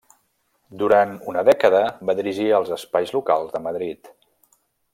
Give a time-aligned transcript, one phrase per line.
[0.81, 4.11] Durant una dècada va dirigir els espais locals de Madrid.